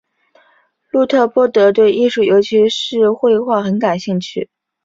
[0.89, 4.49] 路特波德对艺术尤其是绘画很感兴趣。